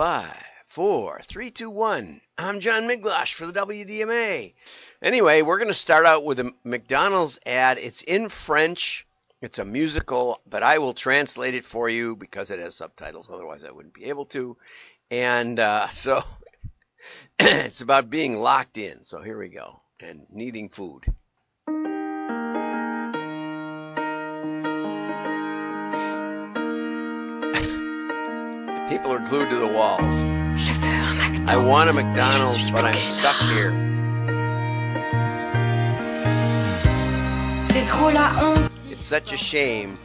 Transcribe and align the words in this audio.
five, 0.00 0.34
four, 0.68 1.20
three, 1.24 1.50
two, 1.50 1.68
one. 1.68 2.22
I'm 2.38 2.60
John 2.60 2.88
Miglautsch 2.88 3.34
for 3.34 3.44
the 3.44 3.52
WDMA. 3.52 4.54
Anyway, 5.02 5.42
we're 5.42 5.58
going 5.58 5.68
to 5.68 5.74
start 5.74 6.06
out 6.06 6.24
with 6.24 6.40
a 6.40 6.54
McDonald's 6.64 7.38
ad. 7.44 7.78
It's 7.78 8.00
in 8.00 8.30
French. 8.30 9.06
It's 9.42 9.58
a 9.58 9.64
musical, 9.66 10.40
but 10.48 10.62
I 10.62 10.78
will 10.78 10.94
translate 10.94 11.52
it 11.52 11.66
for 11.66 11.90
you 11.90 12.16
because 12.16 12.50
it 12.50 12.60
has 12.60 12.76
subtitles. 12.76 13.28
Otherwise, 13.30 13.62
I 13.62 13.72
wouldn't 13.72 13.92
be 13.92 14.06
able 14.06 14.24
to. 14.24 14.56
And 15.10 15.60
uh, 15.60 15.88
so 15.90 16.22
it's 17.38 17.82
about 17.82 18.08
being 18.08 18.38
locked 18.38 18.78
in. 18.78 19.04
So 19.04 19.20
here 19.20 19.36
we 19.36 19.48
go. 19.48 19.82
And 20.00 20.24
needing 20.30 20.70
food. 20.70 21.04
Glued 29.30 29.48
to 29.48 29.56
the 29.56 29.66
walls. 29.66 30.24
I 31.48 31.56
want 31.56 31.88
a 31.88 31.92
McDonald's, 31.92 32.68
but 32.72 32.84
I'm 32.84 32.94
stuck 32.94 33.36
here. 33.36 33.70
It's 38.90 39.04
such 39.04 39.32
a 39.32 39.36
shame 39.36 39.96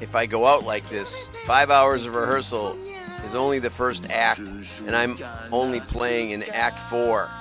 if 0.00 0.14
I 0.14 0.26
go 0.26 0.46
out 0.46 0.64
like 0.64 0.88
this. 0.88 1.28
Five 1.44 1.72
hours 1.72 2.06
of 2.06 2.14
rehearsal 2.14 2.78
is 3.24 3.34
only 3.34 3.58
the 3.58 3.68
first 3.68 4.08
act, 4.10 4.38
and 4.38 4.94
I'm 4.94 5.18
only 5.50 5.80
playing 5.80 6.30
in 6.30 6.44
Act 6.44 6.78
Four. 6.88 7.28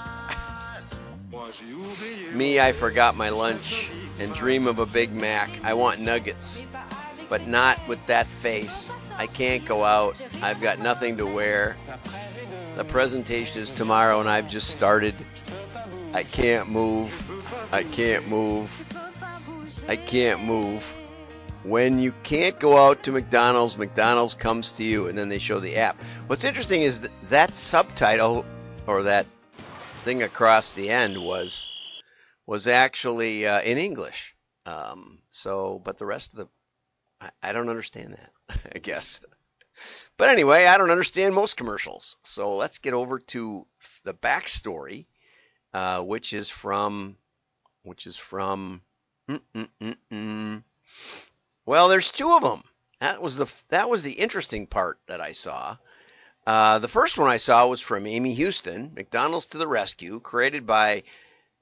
Me, 2.34 2.60
I 2.60 2.72
forgot 2.72 3.16
my 3.16 3.30
lunch 3.30 3.92
and 4.18 4.34
dream 4.34 4.66
of 4.66 4.80
a 4.80 4.88
Big 4.88 5.14
Mac. 5.14 5.52
I 5.64 5.76
want 5.76 6.00
nuggets, 6.00 6.64
but 7.30 7.46
not 7.46 7.78
with 7.88 8.04
that 8.08 8.26
face. 8.26 8.92
I 9.18 9.28
can't 9.28 9.66
go 9.66 9.84
out. 9.84 10.22
I've 10.42 10.62
got 10.62 10.80
nothing 10.80 11.18
to 11.18 11.26
wear. 11.26 11.76
The 12.76 12.86
presentation 12.86 13.58
is 13.58 13.74
tomorrow 13.74 14.20
and 14.20 14.30
I've 14.30 14.50
just 14.50 14.70
started. 14.70 15.16
I 16.14 16.24
can't 16.24 16.70
move. 16.70 17.12
I 17.72 17.84
can't 17.84 18.28
move. 18.28 18.72
I 19.88 19.96
can't 19.96 20.44
move. 20.44 20.94
When 21.64 22.00
you 22.00 22.14
can't 22.24 22.60
go 22.60 22.78
out 22.78 23.04
to 23.04 23.12
McDonald's, 23.12 23.78
McDonald's 23.78 24.36
comes 24.36 24.74
to 24.74 24.84
you 24.84 25.08
and 25.08 25.18
then 25.18 25.30
they 25.30 25.40
show 25.40 25.60
the 25.60 25.78
app. 25.78 25.98
What's 26.28 26.44
interesting 26.44 26.84
is 26.84 27.02
that, 27.02 27.12
that 27.30 27.56
subtitle 27.56 28.46
or 28.86 29.04
that 29.04 29.26
thing 30.04 30.24
across 30.24 30.76
the 30.76 30.90
end 30.90 31.18
was 31.18 31.68
was 32.46 32.68
actually 32.68 33.46
uh, 33.46 33.62
in 33.62 33.78
English. 33.78 34.36
Um, 34.66 35.20
so, 35.32 35.82
but 35.84 35.98
the 35.98 36.06
rest 36.06 36.32
of 36.32 36.38
the 36.38 36.48
I, 37.22 37.30
I 37.44 37.54
don't 37.54 37.70
understand 37.70 38.14
that. 38.14 38.60
I 38.76 38.80
guess. 38.80 39.22
But 40.18 40.30
anyway, 40.30 40.66
I 40.66 40.78
don't 40.78 40.92
understand 40.92 41.36
most 41.36 41.58
commercials. 41.58 42.18
So 42.24 42.56
let's 42.56 42.80
get 42.80 42.94
over 42.94 43.20
to 43.20 43.68
the 44.04 44.14
backstory, 44.14 45.06
uh, 45.74 46.02
which 46.02 46.34
is 46.34 46.50
from, 46.50 47.18
which 47.84 48.08
is 48.08 48.18
from, 48.18 48.82
mm-mm-mm-mm. 49.30 50.64
well, 51.66 51.88
there's 51.88 52.12
two 52.12 52.32
of 52.36 52.42
them. 52.42 52.64
That 53.00 53.22
was 53.22 53.38
the 53.38 53.46
that 53.70 53.90
was 53.90 54.02
the 54.04 54.14
interesting 54.14 54.66
part 54.66 55.00
that 55.06 55.22
I 55.22 55.34
saw. 55.34 55.78
Uh, 56.48 56.80
the 56.80 56.88
first 56.88 57.18
one 57.18 57.28
I 57.28 57.38
saw 57.38 57.68
was 57.68 57.82
from 57.82 58.08
Amy 58.08 58.34
Houston, 58.34 58.94
McDonald's 58.96 59.48
to 59.48 59.60
the 59.60 59.68
Rescue, 59.68 60.20
created 60.20 60.66
by 60.66 61.04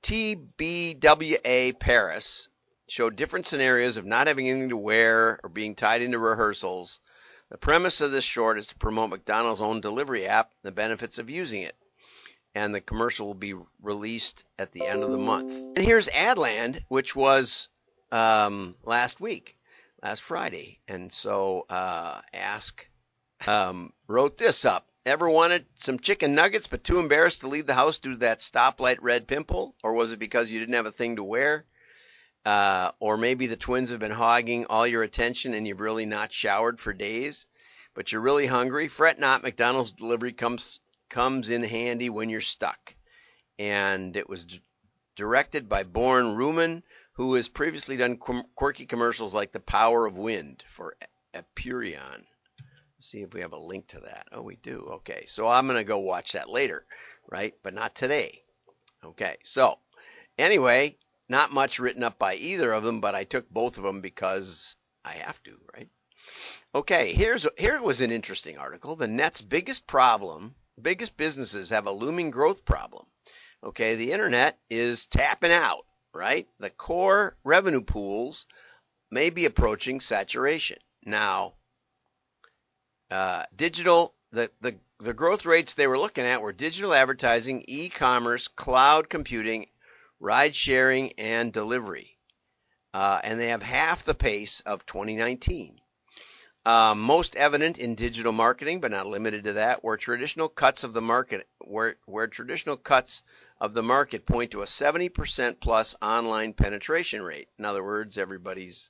TBWA 0.03 1.77
Paris, 1.79 2.47
showed 2.87 3.15
different 3.15 3.47
scenarios 3.47 3.97
of 3.97 4.05
not 4.05 4.27
having 4.27 4.49
anything 4.49 4.69
to 4.69 4.77
wear 4.77 5.39
or 5.43 5.49
being 5.49 5.75
tied 5.75 6.01
into 6.01 6.19
rehearsals. 6.19 6.99
The 7.49 7.57
premise 7.57 8.01
of 8.01 8.11
this 8.11 8.23
short 8.23 8.57
is 8.57 8.67
to 8.67 8.75
promote 8.75 9.09
McDonald's 9.09 9.61
own 9.61 9.81
delivery 9.81 10.27
app, 10.27 10.51
the 10.63 10.71
benefits 10.71 11.17
of 11.17 11.29
using 11.29 11.61
it. 11.61 11.75
And 12.53 12.73
the 12.73 12.81
commercial 12.81 13.27
will 13.27 13.33
be 13.33 13.55
released 13.81 14.45
at 14.57 14.71
the 14.71 14.85
end 14.85 15.03
of 15.03 15.11
the 15.11 15.17
month. 15.17 15.53
And 15.53 15.77
here's 15.77 16.07
Adland, 16.07 16.83
which 16.87 17.15
was 17.15 17.67
um, 18.11 18.75
last 18.83 19.19
week, 19.19 19.57
last 20.01 20.21
Friday. 20.21 20.79
And 20.87 21.11
so 21.11 21.65
uh, 21.69 22.21
Ask 22.33 22.87
um, 23.47 23.93
wrote 24.07 24.37
this 24.37 24.65
up. 24.65 24.87
Ever 25.05 25.29
wanted 25.29 25.65
some 25.75 25.99
chicken 25.99 26.33
nuggets 26.33 26.67
but 26.67 26.83
too 26.83 26.99
embarrassed 26.99 27.41
to 27.41 27.47
leave 27.47 27.67
the 27.67 27.75
house 27.75 27.99
due 27.99 28.11
to 28.11 28.17
that 28.17 28.39
stoplight 28.39 28.97
red 29.01 29.27
pimple? 29.27 29.75
Or 29.83 29.93
was 29.93 30.11
it 30.11 30.19
because 30.19 30.49
you 30.49 30.59
didn't 30.59 30.75
have 30.75 30.87
a 30.87 30.91
thing 30.91 31.17
to 31.17 31.23
wear? 31.23 31.65
Uh, 32.45 32.91
or 32.99 33.17
maybe 33.17 33.47
the 33.47 33.57
twins 33.57 33.89
have 33.89 33.99
been 33.99 34.11
hogging 34.11 34.67
all 34.67 34.85
your 34.85 35.01
attention 35.01 35.55
and 35.55 35.67
you've 35.67 35.79
really 35.79 36.05
not 36.05 36.31
showered 36.31 36.79
for 36.79 36.93
days, 36.93 37.47
but 37.95 38.11
you're 38.11 38.21
really 38.21 38.45
hungry. 38.45 38.87
Fret 38.87 39.17
not, 39.17 39.41
McDonald's 39.41 39.93
delivery 39.93 40.31
comes 40.31 40.79
comes 41.09 41.49
in 41.49 41.63
handy 41.63 42.09
when 42.09 42.29
you're 42.29 42.41
stuck. 42.41 42.95
And 43.57 44.15
it 44.15 44.29
was 44.29 44.45
d- 44.45 44.61
directed 45.15 45.69
by 45.69 45.83
Born 45.83 46.35
Ruman, 46.35 46.83
who 47.13 47.33
has 47.35 47.47
previously 47.47 47.97
done 47.97 48.17
qu- 48.17 48.43
quirky 48.55 48.85
commercials 48.85 49.33
like 49.33 49.51
The 49.51 49.59
Power 49.59 50.05
of 50.05 50.17
Wind 50.17 50.63
for 50.67 50.95
Apurion. 51.33 52.25
Let's 52.97 53.07
see 53.09 53.21
if 53.21 53.33
we 53.33 53.41
have 53.41 53.53
a 53.53 53.57
link 53.57 53.87
to 53.87 54.01
that. 54.01 54.27
Oh, 54.31 54.41
we 54.41 54.57
do. 54.57 54.87
Okay, 54.95 55.25
so 55.25 55.47
I'm 55.47 55.67
going 55.67 55.77
to 55.77 55.83
go 55.83 55.99
watch 55.99 56.33
that 56.33 56.49
later, 56.49 56.85
right? 57.29 57.53
But 57.63 57.73
not 57.73 57.95
today. 57.95 58.43
Okay, 59.03 59.37
so 59.43 59.79
anyway, 60.37 60.97
not 61.27 61.51
much 61.51 61.79
written 61.79 62.03
up 62.03 62.19
by 62.19 62.35
either 62.35 62.71
of 62.71 62.83
them, 62.83 63.01
but 63.01 63.15
I 63.15 63.23
took 63.23 63.49
both 63.49 63.77
of 63.77 63.83
them 63.83 64.01
because 64.01 64.75
I 65.03 65.13
have 65.13 65.41
to, 65.43 65.57
right? 65.73 65.89
Okay, 66.73 67.13
here's 67.13 67.45
here 67.57 67.81
was 67.81 68.01
an 68.01 68.11
interesting 68.11 68.57
article. 68.57 68.95
The 68.95 69.07
net's 69.07 69.41
biggest 69.41 69.87
problem, 69.87 70.55
biggest 70.81 71.15
businesses 71.17 71.69
have 71.69 71.87
a 71.87 71.91
looming 71.91 72.31
growth 72.31 72.65
problem. 72.65 73.05
Okay, 73.63 73.95
the 73.95 74.11
internet 74.11 74.59
is 74.69 75.05
tapping 75.07 75.51
out, 75.51 75.85
right? 76.13 76.47
The 76.59 76.69
core 76.69 77.37
revenue 77.43 77.81
pools 77.81 78.45
may 79.09 79.29
be 79.29 79.45
approaching 79.45 79.99
saturation. 79.99 80.77
Now, 81.05 81.53
uh, 83.09 83.45
digital 83.55 84.13
the, 84.31 84.51
the 84.61 84.75
the 84.99 85.13
growth 85.13 85.45
rates 85.45 85.73
they 85.73 85.87
were 85.87 85.99
looking 85.99 86.25
at 86.25 86.41
were 86.41 86.53
digital 86.53 86.93
advertising, 86.93 87.63
e-commerce, 87.67 88.47
cloud 88.47 89.09
computing, 89.09 89.67
ride 90.19 90.55
sharing, 90.55 91.13
and 91.13 91.51
delivery. 91.51 92.17
Uh, 92.93 93.19
and 93.23 93.39
they 93.39 93.49
have 93.49 93.63
half 93.63 94.03
the 94.05 94.15
pace 94.15 94.61
of 94.61 94.85
2019. 94.85 95.79
Uh, 96.65 96.95
most 96.95 97.35
evident 97.35 97.77
in 97.77 97.93
digital 97.93 98.31
marketing, 98.31 98.79
but 98.79 98.89
not 98.89 99.05
limited 99.05 99.43
to 99.43 99.53
that, 99.53 99.83
where 99.83 99.97
traditional 99.97 100.49
cuts 100.49 100.83
of 100.83 100.93
the 100.93 101.01
market, 101.01 101.47
where, 101.59 101.95
where 102.05 102.27
traditional 102.27 102.75
cuts 102.75 103.21
of 103.61 103.73
the 103.73 103.83
market 103.83 104.25
point 104.25 104.51
to 104.51 104.63
a 104.63 104.65
70% 104.65 105.59
plus 105.59 105.95
online 106.01 106.53
penetration 106.53 107.21
rate. 107.21 107.49
In 107.59 107.65
other 107.65 107.83
words, 107.83 108.17
everybody's 108.17 108.89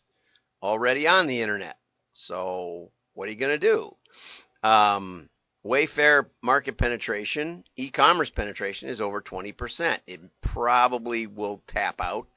already 0.64 1.08
on 1.08 1.28
the 1.28 1.42
internet. 1.42 1.78
So 2.14 2.92
what 3.14 3.28
are 3.28 3.32
you 3.32 3.38
going 3.38 3.60
to 3.60 3.68
do? 3.68 3.96
Um, 4.64 5.30
Wayfair 5.66 6.28
market 6.44 6.78
penetration, 6.78 7.64
e-commerce 7.76 8.30
penetration 8.30 8.88
is 8.88 9.02
over 9.02 9.20
20%. 9.20 10.00
It 10.06 10.22
probably 10.56 11.28
will 11.28 11.62
tap 11.68 12.00
out 12.00 12.30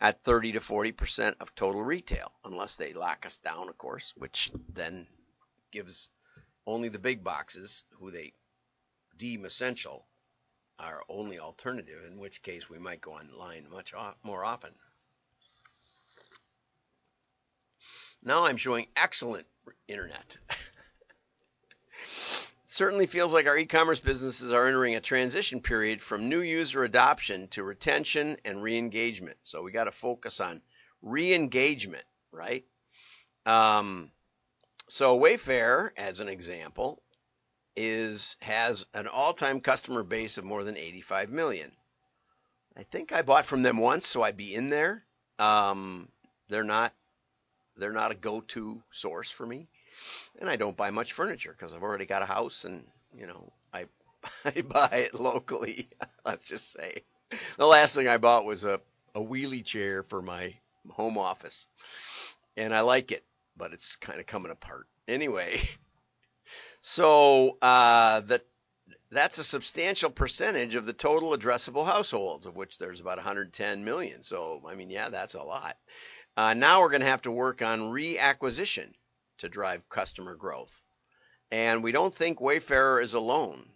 at 0.00 0.24
30 0.24 0.52
to 0.52 0.60
40% 0.60 1.34
of 1.38 1.54
total 1.54 1.84
retail, 1.84 2.32
unless 2.42 2.76
they 2.76 2.94
lock 2.94 3.26
us 3.26 3.36
down, 3.36 3.68
of 3.68 3.76
course, 3.76 4.14
which 4.16 4.50
then 4.72 5.06
gives 5.70 6.08
only 6.66 6.88
the 6.88 6.98
big 6.98 7.22
boxes, 7.22 7.84
who 7.98 8.10
they 8.10 8.32
deem 9.18 9.44
essential, 9.44 10.06
our 10.78 11.02
only 11.10 11.38
alternative, 11.38 12.04
in 12.06 12.18
which 12.18 12.42
case 12.42 12.70
we 12.70 12.78
might 12.78 13.02
go 13.02 13.12
online 13.12 13.68
much 13.68 13.92
more 14.22 14.46
often. 14.46 14.72
Now 18.22 18.46
I'm 18.46 18.56
showing 18.56 18.86
excellent 18.96 19.46
internet. 19.86 20.38
certainly 22.70 23.06
feels 23.06 23.32
like 23.32 23.46
our 23.46 23.56
e-commerce 23.56 23.98
businesses 23.98 24.52
are 24.52 24.66
entering 24.66 24.94
a 24.94 25.00
transition 25.00 25.58
period 25.58 26.02
from 26.02 26.28
new 26.28 26.42
user 26.42 26.84
adoption 26.84 27.48
to 27.48 27.62
retention 27.62 28.36
and 28.44 28.62
re-engagement. 28.62 29.38
So 29.40 29.62
we 29.62 29.72
got 29.72 29.84
to 29.84 29.90
focus 29.90 30.38
on 30.38 30.60
re-engagement, 31.00 32.04
right? 32.30 32.66
Um, 33.46 34.10
so 34.86 35.18
Wayfair, 35.18 35.92
as 35.96 36.20
an 36.20 36.28
example, 36.28 37.02
is 37.74 38.36
has 38.42 38.84
an 38.92 39.06
all-time 39.06 39.60
customer 39.60 40.02
base 40.02 40.36
of 40.36 40.44
more 40.44 40.62
than 40.62 40.76
85 40.76 41.30
million. 41.30 41.72
I 42.76 42.82
think 42.82 43.12
I 43.12 43.22
bought 43.22 43.46
from 43.46 43.62
them 43.62 43.78
once, 43.78 44.06
so 44.06 44.22
I'd 44.22 44.36
be 44.36 44.54
in 44.54 44.68
there. 44.68 45.04
Um, 45.38 46.08
they're 46.48 46.64
not 46.64 46.92
they're 47.76 47.92
not 47.92 48.12
a 48.12 48.16
go-to 48.16 48.82
source 48.90 49.30
for 49.30 49.46
me 49.46 49.68
and 50.40 50.48
I 50.48 50.56
don't 50.56 50.76
buy 50.76 50.90
much 50.90 51.12
furniture 51.12 51.54
because 51.56 51.74
I've 51.74 51.82
already 51.82 52.06
got 52.06 52.22
a 52.22 52.26
house 52.26 52.64
and 52.64 52.84
you 53.16 53.26
know 53.26 53.52
I 53.72 53.86
I 54.44 54.62
buy 54.62 54.88
it 54.92 55.14
locally. 55.14 55.88
Let's 56.24 56.44
just 56.44 56.72
say 56.72 57.02
the 57.56 57.66
last 57.66 57.94
thing 57.94 58.08
I 58.08 58.18
bought 58.18 58.44
was 58.44 58.64
a 58.64 58.80
a 59.14 59.20
wheelie 59.20 59.64
chair 59.64 60.02
for 60.02 60.22
my 60.22 60.54
home 60.90 61.18
office, 61.18 61.66
and 62.56 62.74
I 62.74 62.80
like 62.80 63.12
it, 63.12 63.24
but 63.56 63.72
it's 63.72 63.96
kind 63.96 64.20
of 64.20 64.26
coming 64.26 64.52
apart 64.52 64.86
anyway. 65.06 65.60
So 66.80 67.58
uh, 67.60 68.20
the 68.20 68.40
that's 69.10 69.38
a 69.38 69.44
substantial 69.44 70.10
percentage 70.10 70.74
of 70.74 70.84
the 70.84 70.92
total 70.92 71.36
addressable 71.36 71.84
households, 71.84 72.46
of 72.46 72.56
which 72.56 72.78
there's 72.78 73.00
about 73.00 73.16
110 73.16 73.84
million. 73.84 74.22
So, 74.22 74.62
I 74.66 74.74
mean, 74.74 74.90
yeah, 74.90 75.08
that's 75.08 75.34
a 75.34 75.42
lot. 75.42 75.76
Uh, 76.36 76.54
now 76.54 76.80
we're 76.80 76.90
going 76.90 77.00
to 77.00 77.06
have 77.06 77.22
to 77.22 77.30
work 77.30 77.62
on 77.62 77.80
reacquisition 77.80 78.92
to 79.38 79.48
drive 79.48 79.88
customer 79.88 80.34
growth. 80.34 80.82
And 81.50 81.82
we 81.82 81.92
don't 81.92 82.14
think 82.14 82.40
Wayfarer 82.40 83.00
is 83.00 83.14
alone. 83.14 83.70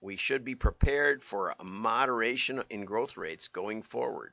We 0.00 0.16
should 0.16 0.44
be 0.44 0.54
prepared 0.54 1.24
for 1.24 1.54
a 1.58 1.64
moderation 1.64 2.62
in 2.70 2.84
growth 2.84 3.16
rates 3.16 3.48
going 3.48 3.82
forward. 3.82 4.32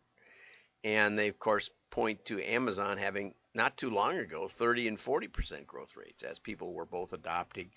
And 0.84 1.18
they, 1.18 1.28
of 1.28 1.40
course, 1.40 1.70
point 1.90 2.26
to 2.26 2.44
Amazon 2.44 2.98
having 2.98 3.34
not 3.56 3.78
too 3.78 3.90
long 3.90 4.18
ago 4.18 4.48
30 4.48 4.90
and 4.90 4.98
40% 4.98 5.66
growth 5.66 5.96
rates 5.96 6.22
as 6.24 6.38
people 6.38 6.74
were 6.74 6.86
both 6.86 7.14
adopting 7.14 7.72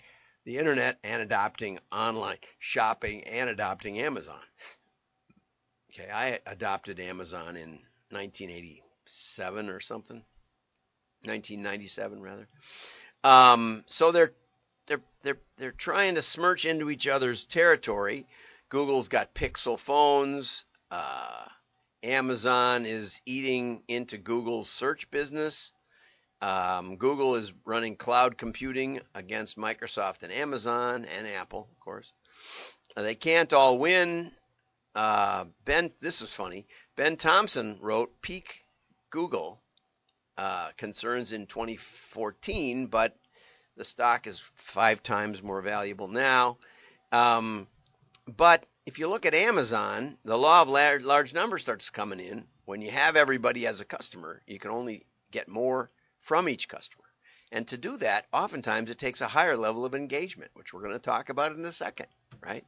the 0.45 0.57
internet 0.57 0.99
and 1.03 1.21
adopting 1.21 1.79
online 1.91 2.37
shopping 2.59 3.23
and 3.23 3.49
adopting 3.49 3.99
Amazon. 3.99 4.41
Okay, 5.91 6.09
I 6.11 6.39
adopted 6.45 6.99
Amazon 6.99 7.57
in 7.57 7.79
1987 8.11 9.69
or 9.69 9.79
something, 9.79 10.23
1997 11.23 12.21
rather. 12.21 12.47
Um, 13.23 13.83
so 13.87 14.11
they're 14.11 14.33
they're 14.87 15.01
they're 15.23 15.39
they're 15.57 15.71
trying 15.71 16.15
to 16.15 16.21
smirch 16.21 16.65
into 16.65 16.89
each 16.89 17.07
other's 17.07 17.45
territory. 17.45 18.25
Google's 18.69 19.09
got 19.09 19.33
Pixel 19.33 19.79
phones. 19.79 20.65
Uh, 20.91 21.45
Amazon 22.03 22.85
is 22.85 23.21
eating 23.25 23.83
into 23.87 24.17
Google's 24.17 24.69
search 24.69 25.09
business. 25.11 25.73
Um, 26.41 26.95
Google 26.95 27.35
is 27.35 27.51
running 27.65 27.97
cloud 27.97 28.37
computing 28.37 29.01
against 29.13 29.57
Microsoft 29.57 30.23
and 30.23 30.31
Amazon 30.31 31.05
and 31.05 31.27
Apple, 31.27 31.67
of 31.69 31.79
course. 31.81 32.13
Uh, 32.95 33.01
they 33.01 33.15
can't 33.15 33.51
all 33.51 33.77
win. 33.77 34.31
Uh, 34.95 35.45
ben, 35.65 35.91
this 35.99 36.21
is 36.21 36.33
funny. 36.33 36.65
Ben 36.95 37.17
Thompson 37.17 37.77
wrote 37.81 38.21
peak 38.21 38.63
Google 39.09 39.61
uh, 40.39 40.69
concerns 40.77 41.33
in 41.33 41.45
2014, 41.47 42.87
but 42.87 43.13
the 43.75 43.83
stock 43.83 44.25
is 44.25 44.39
five 44.55 45.03
times 45.03 45.43
more 45.43 45.61
valuable 45.61 46.07
now. 46.07 46.57
Um, 47.11 47.67
but 48.25 48.65
if 48.85 48.99
you 48.99 49.09
look 49.09 49.25
at 49.25 49.35
Amazon, 49.35 50.17
the 50.23 50.37
law 50.37 50.61
of 50.61 50.69
large, 50.69 51.03
large 51.03 51.33
numbers 51.33 51.63
starts 51.63 51.89
coming 51.89 52.21
in. 52.21 52.45
When 52.63 52.81
you 52.81 52.89
have 52.89 53.17
everybody 53.17 53.67
as 53.67 53.81
a 53.81 53.85
customer, 53.85 54.41
you 54.47 54.59
can 54.59 54.71
only 54.71 55.05
get 55.29 55.49
more 55.49 55.91
from 56.21 56.47
each 56.47 56.69
customer. 56.69 57.03
And 57.51 57.67
to 57.67 57.77
do 57.77 57.97
that, 57.97 58.25
oftentimes 58.31 58.89
it 58.89 58.97
takes 58.97 59.19
a 59.19 59.27
higher 59.27 59.57
level 59.57 59.83
of 59.83 59.93
engagement, 59.93 60.51
which 60.53 60.73
we're 60.73 60.83
going 60.83 60.93
to 60.93 60.99
talk 60.99 61.27
about 61.27 61.51
in 61.51 61.65
a 61.65 61.73
second, 61.73 62.07
right? 62.41 62.63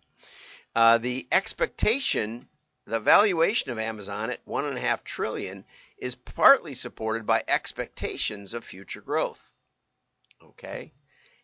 Uh, 0.75 0.97
the 0.97 1.25
expectation, 1.31 2.49
the 2.83 2.99
valuation 2.99 3.71
of 3.71 3.79
Amazon 3.79 4.29
at 4.29 4.41
one 4.43 4.65
and 4.65 4.77
a 4.77 4.81
half 4.81 5.05
trillion 5.05 5.63
is 6.01 6.15
partly 6.15 6.73
supported 6.73 7.25
by 7.25 7.43
expectations 7.47 8.53
of 8.53 8.65
future 8.65 9.01
growth. 9.01 9.53
Okay? 10.43 10.91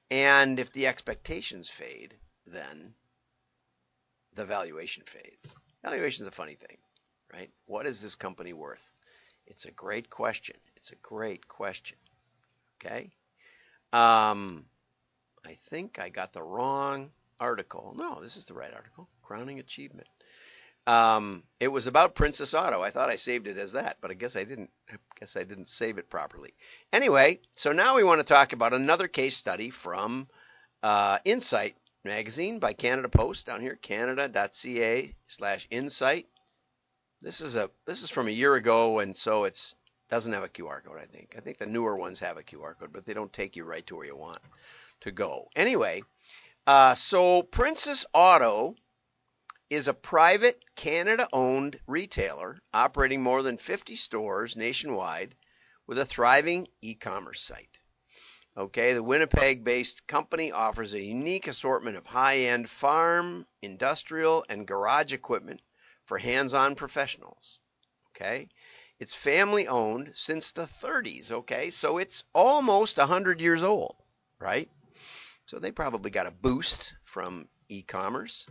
And 0.09 0.59
if 0.59 0.74
the 0.74 0.88
expectations 0.88 1.69
fade, 1.69 2.15
then 2.48 2.94
the 4.33 4.45
valuation 4.45 5.04
fades. 5.06 5.56
Valuation 5.83 6.24
is 6.24 6.27
a 6.27 6.31
funny 6.31 6.56
thing, 6.56 6.77
right? 7.31 7.51
What 7.65 7.86
is 7.86 8.01
this 8.01 8.15
company 8.15 8.54
worth? 8.54 8.92
It's 9.45 9.65
a 9.65 9.71
great 9.71 10.09
question. 10.09 10.57
It's 10.75 10.92
a 10.92 10.95
great 10.95 11.48
question. 11.48 11.98
Okay. 12.75 13.12
Um, 13.94 14.65
I 15.45 15.53
think 15.69 16.00
I 16.00 16.10
got 16.10 16.33
the 16.33 16.44
wrong 16.44 17.12
article. 17.39 17.94
No, 17.98 18.21
this 18.21 18.36
is 18.36 18.45
the 18.45 18.53
right 18.53 18.74
article. 18.74 19.07
Crowning 19.21 19.60
achievement. 19.60 20.07
Um, 20.88 21.44
it 21.60 21.68
was 21.68 21.86
about 21.86 22.16
Princess 22.16 22.54
Auto. 22.54 22.81
I 22.81 22.92
thought 22.92 23.10
I 23.10 23.18
saved 23.18 23.45
it 23.48 23.57
as 23.57 23.74
that, 23.74 23.98
but 24.00 24.10
I 24.10 24.13
guess 24.13 24.38
I 24.38 24.45
didn't. 24.45 24.69
I 24.89 24.95
guess 25.19 25.36
I 25.36 25.44
didn't 25.44 25.68
save 25.68 25.98
it 25.98 26.10
properly. 26.10 26.54
Anyway, 26.94 27.42
so 27.51 27.74
now 27.74 27.98
we 27.98 28.06
want 28.06 28.22
to 28.22 28.25
talk 28.25 28.54
about 28.54 28.74
another 28.74 29.10
case 29.10 29.36
study 29.36 29.69
from 29.69 30.30
uh, 30.81 31.19
Insight 31.25 31.75
magazine 32.06 32.60
by 32.60 32.72
Canada 32.72 33.10
Post 33.10 33.45
down 33.45 33.60
here, 33.60 33.75
canada.ca 33.75 35.13
slash 35.28 35.68
insight. 35.69 36.28
This 37.19 37.42
is 37.42 37.57
a 37.57 37.69
this 37.86 38.01
is 38.01 38.10
from 38.10 38.30
a 38.30 38.31
year 38.31 38.56
ago, 38.56 39.00
and 39.00 39.16
so 39.16 39.44
it's 39.44 39.75
doesn't 40.10 40.31
have 40.31 40.44
a 40.44 40.50
QR 40.50 40.81
code. 40.81 41.00
I 41.01 41.06
think 41.06 41.36
I 41.38 41.42
think 41.42 41.57
the 41.57 41.66
newer 41.66 41.98
ones 41.98 42.22
have 42.22 42.38
a 42.38 42.44
QR 42.44 42.80
code, 42.80 42.94
but 42.94 43.06
they 43.06 43.13
don't 43.13 43.34
take 43.34 43.57
you 43.57 43.66
right 43.66 43.86
to 43.88 43.98
where 43.98 44.06
you 44.06 44.16
want 44.16 44.39
to 45.01 45.12
go. 45.12 45.50
Anyway, 45.54 46.04
uh, 46.66 46.95
so 46.95 47.44
Princess 47.44 48.06
Auto 48.13 48.75
is 49.69 49.87
a 49.87 49.93
private 49.93 50.63
Canada-owned 50.75 51.79
retailer 51.87 52.59
operating 52.73 53.21
more 53.21 53.43
than 53.43 53.57
50 53.57 53.95
stores 53.95 54.55
nationwide 54.55 55.35
with 55.85 55.97
a 55.99 56.05
thriving 56.05 56.67
e-commerce 56.81 57.41
site. 57.41 57.79
Okay, 58.57 58.93
the 58.93 59.03
Winnipeg 59.03 59.63
based 59.63 60.07
company 60.07 60.51
offers 60.51 60.93
a 60.93 61.01
unique 61.01 61.47
assortment 61.47 61.95
of 61.95 62.05
high 62.05 62.37
end 62.37 62.69
farm, 62.69 63.45
industrial, 63.61 64.45
and 64.49 64.67
garage 64.67 65.13
equipment 65.13 65.61
for 66.05 66.17
hands 66.17 66.53
on 66.53 66.73
professionals. 66.73 67.59
Okay, 68.09 68.49
it's 68.99 69.13
family 69.13 69.67
owned 69.67 70.15
since 70.15 70.53
the 70.53 70.65
30s. 70.65 71.31
Okay, 71.31 71.69
so 71.69 71.99
it's 71.99 72.23
almost 72.33 72.97
100 72.97 73.41
years 73.41 73.61
old, 73.61 73.95
right? 74.39 74.69
So 75.45 75.59
they 75.59 75.71
probably 75.71 76.09
got 76.09 76.25
a 76.25 76.31
boost 76.31 76.95
from 77.03 77.47
e 77.69 77.83
commerce. 77.83 78.47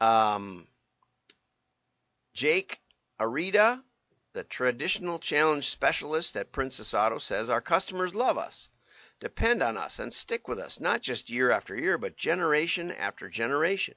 Um, 0.00 0.66
Jake 2.34 2.80
Arida, 3.20 3.82
the 4.32 4.44
traditional 4.44 5.18
challenge 5.18 5.68
specialist 5.70 6.36
at 6.36 6.52
Princess 6.52 6.94
Auto, 6.94 7.18
says 7.18 7.48
our 7.48 7.60
customers 7.60 8.14
love 8.14 8.38
us 8.38 8.70
depend 9.20 9.62
on 9.62 9.76
us 9.76 9.98
and 9.98 10.12
stick 10.12 10.46
with 10.46 10.58
us, 10.58 10.78
not 10.78 11.00
just 11.00 11.30
year 11.30 11.50
after 11.50 11.74
year, 11.74 11.96
but 11.96 12.16
generation 12.16 12.92
after 12.92 13.28
generation. 13.28 13.94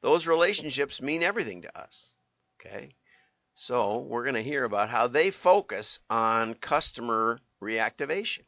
Those 0.00 0.26
relationships 0.26 1.00
mean 1.00 1.22
everything 1.22 1.62
to 1.62 1.78
us. 1.78 2.14
Okay? 2.60 2.94
So 3.54 3.98
we're 3.98 4.24
going 4.24 4.34
to 4.34 4.42
hear 4.42 4.64
about 4.64 4.90
how 4.90 5.06
they 5.06 5.30
focus 5.30 6.00
on 6.10 6.54
customer 6.54 7.38
reactivation. 7.62 8.42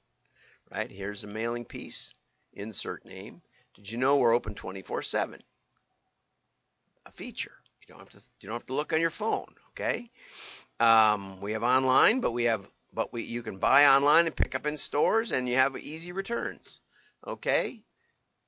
Right? 0.70 0.90
Here's 0.90 1.24
a 1.24 1.28
mailing 1.28 1.64
piece, 1.64 2.12
insert 2.52 3.04
name. 3.04 3.40
Did 3.74 3.90
you 3.90 3.98
know 3.98 4.16
we're 4.16 4.34
open 4.34 4.54
24/7? 4.54 5.40
A 7.08 7.12
feature. 7.12 7.56
You 7.80 7.94
don't 7.94 8.00
have 8.00 8.10
to 8.10 8.20
you 8.40 8.48
don't 8.48 8.56
have 8.56 8.66
to 8.66 8.74
look 8.74 8.92
on 8.92 9.00
your 9.00 9.08
phone, 9.10 9.54
okay? 9.70 10.10
Um, 10.78 11.40
we 11.40 11.52
have 11.52 11.62
online, 11.62 12.20
but 12.20 12.32
we 12.32 12.44
have 12.44 12.68
but 12.92 13.14
we 13.14 13.22
you 13.22 13.42
can 13.42 13.56
buy 13.56 13.86
online 13.86 14.26
and 14.26 14.36
pick 14.36 14.54
up 14.54 14.66
in 14.66 14.76
stores 14.76 15.32
and 15.32 15.48
you 15.48 15.56
have 15.56 15.76
easy 15.78 16.12
returns. 16.12 16.80
Okay? 17.26 17.82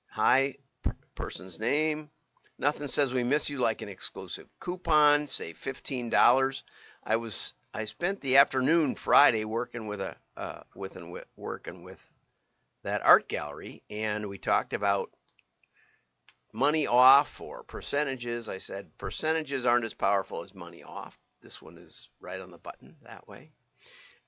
Hi 0.09 0.57
person's 1.15 1.59
name. 1.59 2.11
Nothing 2.59 2.87
says 2.87 3.15
we 3.15 3.25
miss 3.25 3.49
you 3.49 3.59
like 3.59 3.81
an 3.81 3.89
exclusive 3.89 4.47
coupon, 4.59 5.27
say 5.27 5.55
$15. 5.55 6.63
I 7.03 7.17
was 7.17 7.55
I 7.73 7.85
spent 7.85 8.21
the 8.21 8.37
afternoon 8.37 8.95
Friday 8.95 9.47
working 9.47 9.87
with 9.87 10.03
a 10.03 10.17
uh, 10.37 10.61
with 10.75 10.97
and 10.97 11.11
with, 11.11 11.25
working 11.37 11.83
with 11.83 12.07
that 12.83 13.05
art 13.07 13.27
gallery 13.27 13.83
and 13.89 14.29
we 14.29 14.37
talked 14.37 14.75
about 14.75 15.11
money 16.53 16.87
off 16.87 17.41
or 17.41 17.63
percentages. 17.63 18.49
I 18.49 18.59
said 18.59 18.97
percentages 18.99 19.67
aren't 19.67 19.85
as 19.85 19.95
powerful 19.95 20.43
as 20.43 20.55
money 20.55 20.83
off. 20.83 21.19
This 21.43 21.63
one 21.63 21.79
is 21.79 22.09
right 22.21 22.41
on 22.41 22.51
the 22.51 22.59
button 22.59 22.97
that 23.03 23.27
way. 23.27 23.51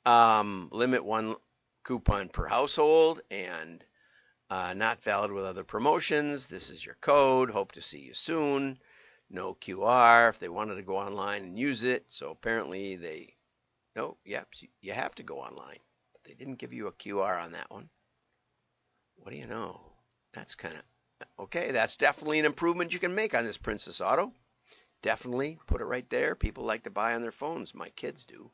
Um, 0.05 0.69
limit 0.73 1.05
one 1.05 1.37
coupon 1.85 2.29
per 2.29 2.47
household 2.47 3.21
and 3.31 3.85
uh, 4.51 4.75
not 4.75 5.03
valid 5.03 5.33
with 5.33 5.45
other 5.45 5.65
promotions. 5.65 6.47
This 6.47 6.71
is 6.71 6.85
your 6.85 6.97
code. 7.01 7.51
Hope 7.51 7.73
to 7.73 7.83
see 7.83 8.01
you 8.01 8.15
soon. 8.15 8.79
No 9.31 9.55
QR 9.55 10.29
if 10.29 10.39
they 10.39 10.49
wanted 10.49 10.77
to 10.77 10.83
go 10.83 10.97
online 10.97 11.43
and 11.43 11.59
use 11.59 11.85
it. 11.85 12.05
So 12.09 12.31
apparently 12.31 12.97
they, 12.97 13.35
no, 13.97 14.17
yep, 14.25 14.49
you 14.81 14.93
have 14.93 15.15
to 15.17 15.23
go 15.23 15.39
online. 15.39 15.79
But 16.13 16.25
they 16.25 16.35
didn't 16.35 16.59
give 16.59 16.73
you 16.73 16.87
a 16.87 16.93
QR 16.93 17.43
on 17.43 17.53
that 17.53 17.71
one. 17.71 17.89
What 19.17 19.31
do 19.31 19.39
you 19.39 19.47
know? 19.47 19.81
That's 20.35 20.55
kind 20.55 20.75
of, 20.75 20.83
okay, 21.39 21.71
that's 21.71 21.97
definitely 21.97 22.39
an 22.39 22.45
improvement 22.45 22.93
you 22.93 22.99
can 22.99 23.15
make 23.15 23.35
on 23.35 23.45
this 23.45 23.59
Princess 23.59 24.01
Auto. 24.01 24.33
Definitely 25.03 25.59
put 25.67 25.81
it 25.81 25.87
right 25.87 26.09
there. 26.11 26.35
People 26.35 26.65
like 26.65 26.85
to 26.85 26.91
buy 26.91 27.15
on 27.15 27.23
their 27.23 27.33
phones. 27.33 27.75
My 27.75 27.91
kids 27.91 28.25
do. 28.25 28.51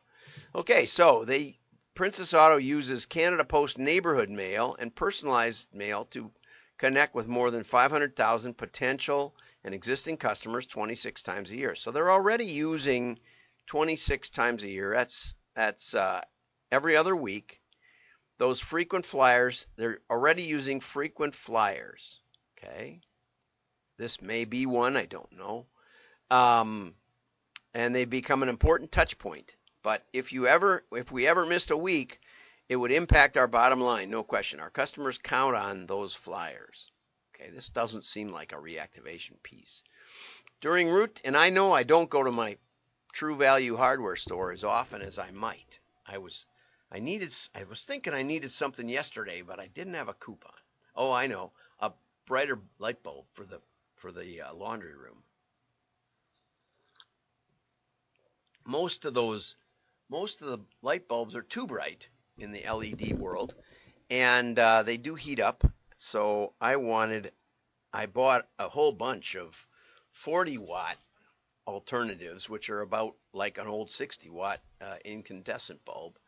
Okay, 0.54 0.86
so 0.86 1.24
the 1.24 1.54
Princess 1.94 2.32
Auto 2.32 2.56
uses 2.56 3.06
Canada 3.06 3.44
Post 3.44 3.78
neighborhood 3.78 4.30
mail 4.30 4.76
and 4.78 4.94
personalized 4.94 5.74
mail 5.74 6.06
to 6.06 6.30
connect 6.78 7.14
with 7.14 7.26
more 7.26 7.50
than 7.50 7.64
500,000 7.64 8.54
potential 8.54 9.34
and 9.64 9.74
existing 9.74 10.16
customers 10.16 10.64
26 10.64 11.22
times 11.22 11.50
a 11.50 11.56
year. 11.56 11.74
So 11.74 11.90
they're 11.90 12.10
already 12.10 12.46
using 12.46 13.18
26 13.66 14.30
times 14.30 14.62
a 14.62 14.68
year. 14.68 14.94
That's 14.94 15.34
that's 15.54 15.94
uh, 15.94 16.22
every 16.70 16.96
other 16.96 17.16
week. 17.16 17.60
Those 18.38 18.60
frequent 18.60 19.04
flyers, 19.04 19.66
they're 19.76 19.98
already 20.08 20.44
using 20.44 20.80
frequent 20.80 21.34
flyers. 21.34 22.20
Okay. 22.58 23.00
This 23.98 24.20
may 24.20 24.44
be 24.44 24.66
one, 24.66 24.96
I 24.96 25.06
don't 25.06 25.32
know. 25.32 25.66
Um, 26.30 26.94
and 27.74 27.94
they 27.94 28.04
become 28.04 28.42
an 28.42 28.48
important 28.48 28.92
touch 28.92 29.18
point. 29.18 29.54
But 29.82 30.04
if 30.12 30.32
you 30.32 30.46
ever, 30.46 30.84
if 30.92 31.12
we 31.12 31.26
ever 31.26 31.46
missed 31.46 31.70
a 31.70 31.76
week, 31.76 32.20
it 32.68 32.76
would 32.76 32.92
impact 32.92 33.36
our 33.36 33.46
bottom 33.46 33.80
line, 33.80 34.10
no 34.10 34.22
question. 34.22 34.60
Our 34.60 34.70
customers 34.70 35.18
count 35.18 35.56
on 35.56 35.86
those 35.86 36.14
flyers. 36.14 36.90
Okay, 37.34 37.50
this 37.50 37.68
doesn't 37.68 38.04
seem 38.04 38.30
like 38.30 38.52
a 38.52 38.56
reactivation 38.56 39.42
piece. 39.42 39.82
During 40.60 40.88
route, 40.88 41.20
and 41.24 41.36
I 41.36 41.50
know 41.50 41.72
I 41.72 41.84
don't 41.84 42.10
go 42.10 42.22
to 42.22 42.32
my 42.32 42.58
True 43.12 43.36
Value 43.36 43.76
hardware 43.76 44.16
store 44.16 44.52
as 44.52 44.64
often 44.64 45.02
as 45.02 45.18
I 45.18 45.30
might. 45.30 45.78
I 46.06 46.18
was, 46.18 46.46
I 46.90 46.98
needed, 46.98 47.34
I 47.54 47.64
was 47.64 47.84
thinking 47.84 48.12
I 48.12 48.22
needed 48.22 48.50
something 48.50 48.88
yesterday, 48.88 49.42
but 49.42 49.60
I 49.60 49.68
didn't 49.68 49.94
have 49.94 50.08
a 50.08 50.14
coupon. 50.14 50.52
Oh, 50.94 51.12
I 51.12 51.28
know, 51.28 51.52
a 51.80 51.92
brighter 52.28 52.58
light 52.78 53.02
bulb 53.02 53.24
for 53.32 53.44
the 53.44 53.58
for 53.96 54.12
the 54.12 54.42
uh, 54.42 54.54
laundry 54.54 54.94
room. 54.94 55.22
Most 58.66 59.06
of 59.06 59.14
those, 59.14 59.56
most 60.10 60.42
of 60.42 60.48
the 60.48 60.58
light 60.82 61.08
bulbs 61.08 61.34
are 61.34 61.42
too 61.42 61.66
bright 61.66 62.08
in 62.38 62.52
the 62.52 62.64
LED 62.70 63.18
world, 63.18 63.54
and 64.10 64.58
uh, 64.58 64.82
they 64.82 64.98
do 64.98 65.14
heat 65.14 65.40
up. 65.40 65.64
So 65.96 66.52
I 66.60 66.76
wanted, 66.76 67.32
I 67.92 68.06
bought 68.06 68.46
a 68.58 68.68
whole 68.68 68.92
bunch 68.92 69.34
of 69.34 69.66
40 70.12 70.58
watt 70.58 70.98
alternatives, 71.66 72.48
which 72.48 72.68
are 72.68 72.82
about 72.82 73.14
like 73.32 73.56
an 73.56 73.66
old 73.66 73.90
60 73.90 74.28
watt 74.28 74.60
uh, 74.82 74.96
incandescent 75.04 75.82
bulb. 75.86 76.18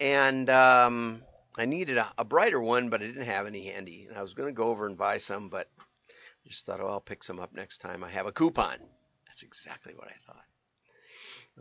And 0.00 0.50
um, 0.50 1.22
I 1.56 1.64
needed 1.64 1.96
a, 1.96 2.12
a, 2.18 2.24
brighter 2.24 2.60
one, 2.60 2.90
but 2.90 3.02
I 3.02 3.06
didn't 3.06 3.24
have 3.24 3.46
any 3.46 3.64
handy. 3.64 4.06
And 4.08 4.16
I 4.16 4.22
was 4.22 4.34
going 4.34 4.48
to 4.48 4.56
go 4.56 4.68
over 4.68 4.86
and 4.86 4.96
buy 4.96 5.18
some, 5.18 5.48
but 5.48 5.68
I 6.10 6.48
just 6.48 6.66
thought, 6.66 6.80
oh, 6.80 6.88
I'll 6.88 7.00
pick 7.00 7.24
some 7.24 7.40
up 7.40 7.54
next 7.54 7.78
time. 7.78 8.04
I 8.04 8.10
have 8.10 8.26
a 8.26 8.32
coupon. 8.32 8.76
That's 9.26 9.42
exactly 9.42 9.94
what 9.94 10.08
I 10.08 10.16
thought. 10.26 10.44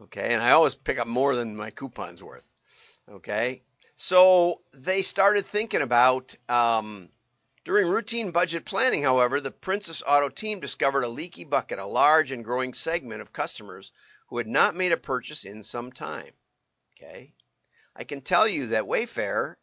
Okay, 0.03 0.33
and 0.33 0.43
I 0.43 0.51
always 0.51 0.75
pick 0.75 0.99
up 0.99 1.07
more 1.07 1.35
than 1.35 1.55
my 1.55 1.71
coupon's 1.71 2.21
worth. 2.21 2.45
Okay, 3.09 3.61
so 3.95 4.61
they 4.73 5.01
started 5.01 5.45
thinking 5.45 5.81
about 5.81 6.35
um, 6.49 7.09
during 7.63 7.87
routine 7.87 8.31
budget 8.31 8.65
planning, 8.65 9.01
however, 9.01 9.39
the 9.39 9.51
Princess 9.51 10.03
Auto 10.05 10.29
team 10.29 10.59
discovered 10.59 11.03
a 11.03 11.07
leaky 11.09 11.45
bucket, 11.45 11.79
a 11.79 11.85
large 11.85 12.31
and 12.31 12.43
growing 12.43 12.73
segment 12.73 13.21
of 13.21 13.31
customers 13.31 13.91
who 14.27 14.37
had 14.37 14.47
not 14.47 14.75
made 14.75 14.91
a 14.91 14.97
purchase 14.97 15.45
in 15.45 15.63
some 15.63 15.91
time. 15.91 16.33
Okay. 16.93 17.33
I 17.95 18.03
can 18.03 18.21
tell 18.21 18.47
you 18.47 18.67
that 18.67 18.83
Wayfair 18.83 19.55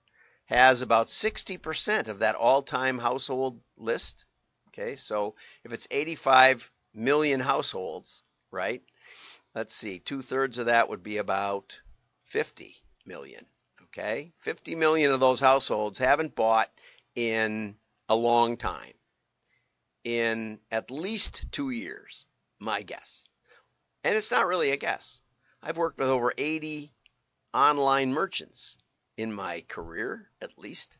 has 0.55 0.83
about 0.83 1.09
60% 1.09 2.09
of 2.09 2.21
that 2.21 2.35
all 2.35 2.63
time 2.63 2.99
household 2.99 3.61
list. 3.77 4.25
Okay. 4.69 4.97
So 4.97 5.35
if 5.65 5.73
it's 5.73 5.89
85 5.91 6.71
million 6.95 7.41
households, 7.41 8.23
right? 8.51 8.83
Let's 9.55 9.75
see, 9.75 9.99
two 9.99 10.23
thirds 10.23 10.59
of 10.59 10.67
that 10.67 10.89
would 10.89 11.03
be 11.03 11.19
about 11.19 11.79
50 12.25 12.77
million. 13.05 13.47
Okay, 13.85 14.33
50 14.39 14.75
million 14.75 15.13
of 15.13 15.21
those 15.21 15.41
households 15.41 15.99
haven't 15.99 16.35
bought 16.35 16.71
in 17.15 17.77
a 18.09 18.17
long 18.17 18.57
time, 18.57 18.95
in 20.05 20.59
at 20.71 20.91
least 20.91 21.45
two 21.53 21.69
years, 21.69 22.27
my 22.59 22.81
guess. 22.81 23.29
And 24.03 24.17
it's 24.17 24.31
not 24.31 24.47
really 24.47 24.71
a 24.71 24.79
guess. 24.79 25.21
I've 25.63 25.77
worked 25.77 25.99
with 25.99 26.09
over 26.09 26.33
80 26.39 26.91
online 27.53 28.15
merchants 28.15 28.79
in 29.16 29.33
my 29.33 29.64
career, 29.69 30.28
at 30.40 30.59
least, 30.59 30.99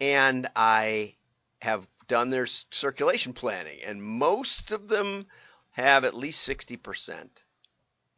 and 0.00 0.46
I 0.54 1.16
have 1.60 1.86
done 2.08 2.30
their 2.30 2.46
circulation 2.46 3.32
planning, 3.32 3.80
and 3.82 4.02
most 4.02 4.72
of 4.72 4.88
them 4.88 5.26
have 5.70 6.04
at 6.04 6.14
least 6.14 6.48
60% 6.48 7.28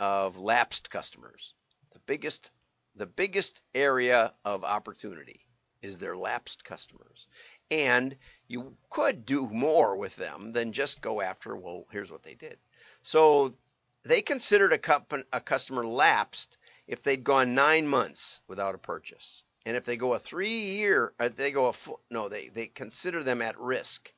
of 0.00 0.36
lapsed 0.36 0.90
customers. 0.90 1.54
The 1.92 2.00
biggest 2.00 2.50
the 2.94 3.06
biggest 3.06 3.62
area 3.76 4.34
of 4.44 4.64
opportunity 4.64 5.46
is 5.82 5.98
their 5.98 6.16
lapsed 6.16 6.64
customers. 6.64 7.28
And 7.70 8.16
you 8.48 8.76
could 8.90 9.24
do 9.24 9.46
more 9.48 9.96
with 9.96 10.16
them 10.16 10.52
than 10.52 10.72
just 10.72 11.00
go 11.00 11.20
after, 11.20 11.56
well, 11.56 11.86
here's 11.92 12.10
what 12.10 12.24
they 12.24 12.34
did. 12.34 12.58
So 13.02 13.54
they 14.02 14.20
considered 14.20 14.72
a, 14.72 15.14
a 15.32 15.40
customer 15.40 15.86
lapsed 15.86 16.58
if 16.88 17.02
they'd 17.02 17.22
gone 17.22 17.54
nine 17.54 17.86
months 17.86 18.40
without 18.48 18.74
a 18.74 18.78
purchase. 18.78 19.44
And 19.66 19.76
if 19.76 19.84
they 19.84 19.98
go 19.98 20.14
a 20.14 20.18
three 20.18 20.60
year, 20.60 21.12
uh, 21.20 21.28
they 21.28 21.50
go 21.50 21.66
a 21.66 21.72
full, 21.72 22.00
no, 22.10 22.28
they, 22.28 22.48
they 22.48 22.66
consider 22.66 23.22
them 23.22 23.42
at 23.42 23.60
risk 23.60 24.12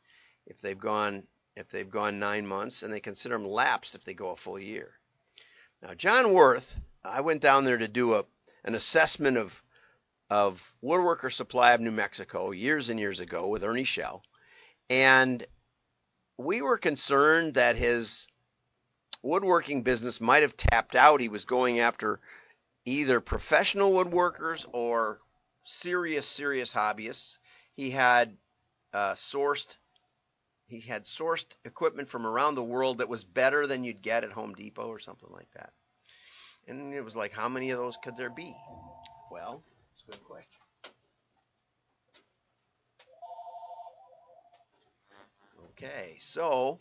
if 0.47 0.61
they've 0.61 0.79
gone 0.79 1.25
if 1.57 1.69
they've 1.69 1.91
gone 1.91 2.21
nine 2.21 2.47
months, 2.47 2.83
and 2.83 2.93
they 2.93 3.01
consider 3.01 3.37
them 3.37 3.45
lapsed 3.45 3.97
if 3.97 4.05
they 4.05 4.15
go 4.15 4.31
a 4.31 4.37
full 4.37 4.59
year. 4.59 4.93
Now, 5.83 5.95
John 5.95 6.33
Wirth, 6.33 6.81
I 7.05 7.21
went 7.21 7.43
down 7.43 7.65
there 7.65 7.77
to 7.77 7.89
do 7.89 8.15
a 8.15 8.25
an 8.65 8.77
assessment 8.77 9.37
of 9.37 9.61
of 10.31 10.73
woodworker 10.83 11.33
supply 11.33 11.73
of 11.73 11.81
New 11.81 11.91
Mexico 11.91 12.53
years 12.53 12.89
and 12.89 13.01
years 13.01 13.19
ago 13.19 13.49
with 13.49 13.65
Ernie 13.65 13.83
Shell, 13.83 14.23
and 14.89 15.45
we 16.39 16.63
were 16.63 16.79
concerned 16.79 17.55
that 17.55 17.75
his 17.75 18.29
woodworking 19.23 19.83
business 19.83 20.21
might 20.21 20.43
have 20.43 20.57
tapped 20.57 20.95
out. 20.95 21.21
He 21.21 21.29
was 21.29 21.45
going 21.45 21.81
after 21.81 22.21
either 22.85 23.21
professional 23.21 23.93
woodworkers 23.93 24.67
or 24.73 25.21
serious, 25.65 26.27
serious 26.27 26.73
hobbyists. 26.73 27.39
He 27.75 27.91
had 27.91 28.37
uh, 28.93 29.13
sourced 29.13 29.77
he 30.67 30.81
had 30.81 31.03
sourced 31.03 31.57
equipment 31.65 32.09
from 32.09 32.25
around 32.25 32.55
the 32.55 32.63
world 32.63 32.99
that 32.99 33.09
was 33.09 33.25
better 33.25 33.67
than 33.67 33.83
you'd 33.83 34.03
get 34.03 34.23
at 34.23 34.31
Home 34.31 34.55
Depot 34.55 34.87
or 34.87 35.01
something 35.01 35.29
like 35.33 35.51
that. 35.57 35.73
And 36.69 36.95
it 36.95 37.05
was 37.05 37.17
like, 37.17 37.33
how 37.33 37.49
many 37.49 37.71
of 37.71 37.79
those 37.79 37.97
could 37.97 38.17
there 38.17 38.31
be? 38.31 38.55
Well, 39.33 39.65
it's 39.91 40.05
a 40.07 40.13
good 40.13 40.25
question. 40.25 40.61
Okay, 45.73 46.17
so 46.21 46.79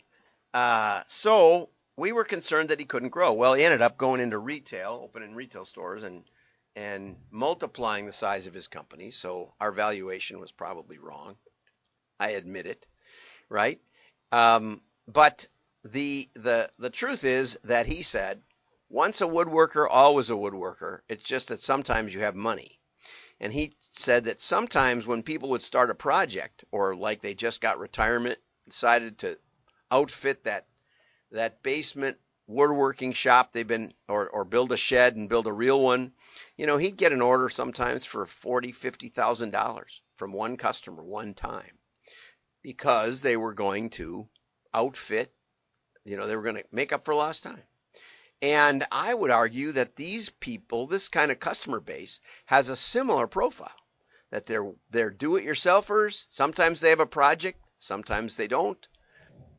uh, 0.54 1.02
so 1.08 1.70
we 2.00 2.12
were 2.12 2.24
concerned 2.24 2.70
that 2.70 2.80
he 2.80 2.86
couldn't 2.86 3.10
grow. 3.10 3.34
Well, 3.34 3.52
he 3.52 3.62
ended 3.62 3.82
up 3.82 3.98
going 3.98 4.22
into 4.22 4.38
retail, 4.38 5.00
opening 5.04 5.34
retail 5.34 5.66
stores, 5.66 6.02
and 6.02 6.24
and 6.74 7.16
multiplying 7.30 8.06
the 8.06 8.12
size 8.12 8.46
of 8.46 8.54
his 8.54 8.68
company. 8.68 9.10
So 9.10 9.52
our 9.60 9.70
valuation 9.70 10.40
was 10.40 10.50
probably 10.50 10.96
wrong. 10.96 11.36
I 12.18 12.30
admit 12.30 12.66
it, 12.66 12.86
right? 13.50 13.80
Um, 14.32 14.80
but 15.06 15.46
the 15.84 16.30
the 16.34 16.70
the 16.78 16.88
truth 16.88 17.24
is 17.24 17.58
that 17.64 17.86
he 17.86 18.02
said 18.02 18.40
once 18.88 19.20
a 19.20 19.26
woodworker, 19.26 19.86
always 19.88 20.30
a 20.30 20.34
woodworker. 20.34 21.00
It's 21.06 21.22
just 21.24 21.48
that 21.48 21.60
sometimes 21.60 22.14
you 22.14 22.20
have 22.20 22.34
money. 22.34 22.80
And 23.40 23.52
he 23.52 23.74
said 23.90 24.24
that 24.24 24.40
sometimes 24.40 25.06
when 25.06 25.22
people 25.22 25.50
would 25.50 25.62
start 25.62 25.90
a 25.90 25.94
project 25.94 26.64
or 26.72 26.96
like 26.96 27.20
they 27.20 27.34
just 27.34 27.60
got 27.60 27.78
retirement, 27.78 28.38
decided 28.66 29.18
to 29.18 29.38
outfit 29.90 30.44
that 30.44 30.66
that 31.32 31.62
basement 31.62 32.16
woodworking 32.46 33.12
shop 33.12 33.52
they've 33.52 33.68
been 33.68 33.92
or, 34.08 34.28
or 34.28 34.44
build 34.44 34.72
a 34.72 34.76
shed 34.76 35.14
and 35.14 35.28
build 35.28 35.46
a 35.46 35.52
real 35.52 35.80
one, 35.80 36.12
you 36.56 36.66
know, 36.66 36.76
he'd 36.76 36.96
get 36.96 37.12
an 37.12 37.22
order 37.22 37.48
sometimes 37.48 38.04
for 38.04 38.26
forty, 38.26 38.72
fifty 38.72 39.08
thousand 39.08 39.50
dollars 39.50 40.00
from 40.16 40.32
one 40.32 40.56
customer 40.56 41.02
one 41.02 41.34
time 41.34 41.78
because 42.62 43.20
they 43.20 43.36
were 43.36 43.54
going 43.54 43.90
to 43.90 44.28
outfit, 44.74 45.32
you 46.04 46.16
know, 46.16 46.26
they 46.26 46.36
were 46.36 46.42
going 46.42 46.56
to 46.56 46.64
make 46.72 46.92
up 46.92 47.04
for 47.04 47.14
lost 47.14 47.44
time. 47.44 47.62
And 48.42 48.84
I 48.90 49.12
would 49.12 49.30
argue 49.30 49.72
that 49.72 49.96
these 49.96 50.30
people, 50.30 50.86
this 50.86 51.08
kind 51.08 51.30
of 51.30 51.38
customer 51.38 51.78
base, 51.78 52.20
has 52.46 52.68
a 52.68 52.76
similar 52.76 53.26
profile. 53.26 53.70
That 54.30 54.46
they're 54.46 54.72
they're 54.90 55.10
do-it-yourselfers. 55.10 56.26
Sometimes 56.30 56.80
they 56.80 56.90
have 56.90 57.00
a 57.00 57.06
project, 57.06 57.60
sometimes 57.78 58.36
they 58.36 58.48
don't. 58.48 58.88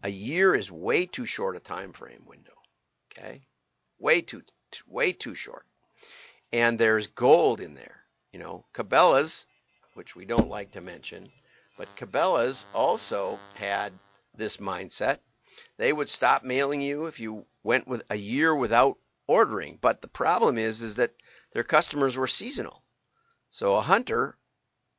A 0.03 0.09
year 0.09 0.55
is 0.55 0.71
way 0.71 1.05
too 1.05 1.25
short 1.25 1.55
a 1.55 1.59
time 1.59 1.93
frame 1.93 2.25
window. 2.25 2.57
Okay, 3.11 3.41
way 3.99 4.21
too 4.21 4.41
way 4.87 5.13
too 5.13 5.35
short. 5.35 5.65
And 6.51 6.79
there's 6.79 7.07
gold 7.07 7.61
in 7.61 7.75
there. 7.75 8.03
You 8.31 8.39
know, 8.39 8.65
Cabela's, 8.73 9.45
which 9.93 10.15
we 10.15 10.25
don't 10.25 10.49
like 10.49 10.71
to 10.71 10.81
mention, 10.81 11.31
but 11.77 11.95
Cabela's 11.95 12.65
also 12.73 13.39
had 13.55 13.93
this 14.35 14.57
mindset. 14.57 15.19
They 15.77 15.93
would 15.93 16.09
stop 16.09 16.43
mailing 16.43 16.81
you 16.81 17.05
if 17.05 17.19
you 17.19 17.45
went 17.63 17.87
with 17.87 18.03
a 18.09 18.15
year 18.15 18.55
without 18.55 18.97
ordering. 19.27 19.77
But 19.81 20.01
the 20.01 20.07
problem 20.07 20.57
is, 20.57 20.81
is 20.81 20.95
that 20.95 21.13
their 21.53 21.63
customers 21.63 22.17
were 22.17 22.27
seasonal. 22.27 22.83
So 23.49 23.75
a 23.75 23.81
hunter, 23.81 24.37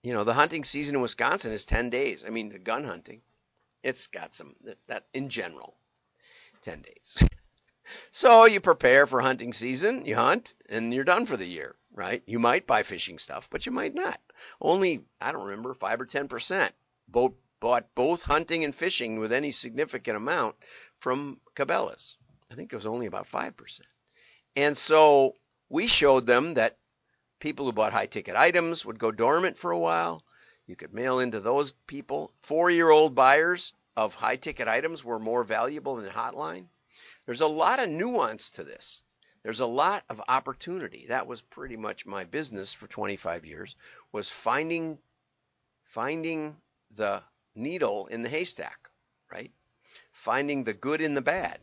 you 0.02 0.12
know, 0.12 0.24
the 0.24 0.34
hunting 0.34 0.64
season 0.64 0.96
in 0.96 1.02
Wisconsin 1.02 1.52
is 1.52 1.64
10 1.64 1.90
days. 1.90 2.24
I 2.24 2.30
mean, 2.30 2.50
the 2.50 2.58
gun 2.58 2.84
hunting, 2.84 3.22
it's 3.82 4.06
got 4.06 4.34
some 4.34 4.54
that 4.86 5.06
in 5.12 5.28
general, 5.28 5.76
10 6.62 6.82
days. 6.82 7.24
so 8.10 8.44
you 8.44 8.60
prepare 8.60 9.06
for 9.06 9.20
hunting 9.20 9.52
season, 9.52 10.06
you 10.06 10.16
hunt, 10.16 10.54
and 10.68 10.92
you're 10.92 11.04
done 11.04 11.26
for 11.26 11.36
the 11.36 11.46
year, 11.46 11.76
right? 11.92 12.22
You 12.26 12.38
might 12.38 12.66
buy 12.66 12.82
fishing 12.82 13.18
stuff, 13.18 13.48
but 13.50 13.66
you 13.66 13.72
might 13.72 13.94
not. 13.94 14.20
Only, 14.60 15.04
I 15.20 15.32
don't 15.32 15.44
remember, 15.44 15.74
5 15.74 16.00
or 16.00 16.06
10% 16.06 16.70
boat 17.08 17.36
bought 17.60 17.94
both 17.94 18.24
hunting 18.24 18.64
and 18.64 18.74
fishing 18.74 19.20
with 19.20 19.32
any 19.32 19.52
significant 19.52 20.16
amount 20.16 20.56
from 20.98 21.38
Cabela's. 21.54 22.16
I 22.50 22.54
think 22.54 22.72
it 22.72 22.76
was 22.76 22.86
only 22.86 23.06
about 23.06 23.30
5%. 23.30 23.80
And 24.56 24.76
so 24.76 25.36
we 25.68 25.86
showed 25.86 26.26
them 26.26 26.54
that 26.54 26.78
people 27.38 27.66
who 27.66 27.72
bought 27.72 27.92
high 27.92 28.06
ticket 28.06 28.36
items 28.36 28.84
would 28.84 28.98
go 28.98 29.10
dormant 29.10 29.56
for 29.56 29.70
a 29.70 29.78
while. 29.78 30.24
You 30.66 30.76
could 30.76 30.94
mail 30.94 31.18
into 31.18 31.40
those 31.40 31.72
people. 31.86 32.32
Four 32.40 32.70
year 32.70 32.90
old 32.90 33.14
buyers 33.14 33.72
of 33.96 34.14
high 34.14 34.36
ticket 34.36 34.68
items 34.68 35.04
were 35.04 35.18
more 35.18 35.42
valuable 35.42 35.96
than 35.96 36.10
hotline. 36.10 36.66
There's 37.26 37.40
a 37.40 37.46
lot 37.46 37.80
of 37.80 37.88
nuance 37.88 38.50
to 38.50 38.64
this. 38.64 39.02
There's 39.42 39.60
a 39.60 39.66
lot 39.66 40.04
of 40.08 40.22
opportunity. 40.28 41.06
That 41.08 41.26
was 41.26 41.42
pretty 41.42 41.76
much 41.76 42.06
my 42.06 42.24
business 42.24 42.72
for 42.72 42.86
25 42.86 43.44
years 43.44 43.74
was 44.12 44.28
finding 44.28 44.98
finding 45.84 46.56
the 46.94 47.22
needle 47.54 48.06
in 48.06 48.22
the 48.22 48.28
haystack, 48.28 48.88
right? 49.30 49.52
Finding 50.12 50.64
the 50.64 50.72
good 50.72 51.00
in 51.00 51.14
the 51.14 51.20
bad. 51.20 51.60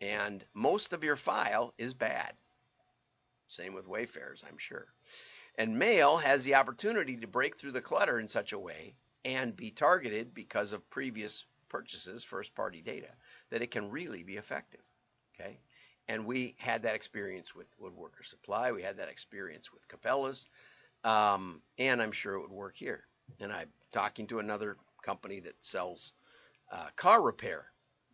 And 0.00 0.44
most 0.54 0.92
of 0.92 1.04
your 1.04 1.16
file 1.16 1.72
is 1.78 1.94
bad. 1.94 2.34
Same 3.48 3.74
with 3.74 3.86
Wayfarers, 3.86 4.44
I'm 4.48 4.58
sure. 4.58 4.86
And 5.58 5.78
mail 5.78 6.16
has 6.16 6.44
the 6.44 6.54
opportunity 6.54 7.16
to 7.18 7.26
break 7.26 7.56
through 7.56 7.72
the 7.72 7.80
clutter 7.80 8.18
in 8.18 8.28
such 8.28 8.52
a 8.52 8.58
way 8.58 8.94
and 9.24 9.54
be 9.54 9.70
targeted 9.70 10.34
because 10.34 10.72
of 10.72 10.88
previous 10.90 11.44
purchases, 11.68 12.24
first 12.24 12.54
party 12.54 12.80
data, 12.80 13.08
that 13.50 13.62
it 13.62 13.70
can 13.70 13.90
really 13.90 14.22
be 14.22 14.36
effective. 14.36 14.80
Okay. 15.34 15.58
And 16.08 16.26
we 16.26 16.56
had 16.58 16.82
that 16.82 16.94
experience 16.94 17.54
with 17.54 17.66
Woodworker 17.80 18.24
Supply. 18.24 18.72
We 18.72 18.82
had 18.82 18.96
that 18.96 19.08
experience 19.08 19.72
with 19.72 19.86
Cabela's. 19.88 20.48
Um, 21.04 21.60
and 21.78 22.02
I'm 22.02 22.12
sure 22.12 22.34
it 22.34 22.40
would 22.40 22.50
work 22.50 22.76
here. 22.76 23.04
And 23.40 23.52
I'm 23.52 23.68
talking 23.92 24.26
to 24.28 24.38
another 24.38 24.76
company 25.02 25.40
that 25.40 25.54
sells 25.60 26.12
uh, 26.70 26.88
car 26.96 27.22
repair, 27.22 27.66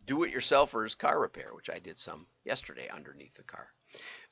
do 0.05 0.23
it 0.23 0.33
yourselfers 0.33 0.97
car 0.97 1.19
repair, 1.19 1.53
which 1.53 1.69
I 1.69 1.79
did 1.79 1.97
some 1.97 2.27
yesterday 2.45 2.89
underneath 2.89 3.33
the 3.33 3.43
car. 3.43 3.67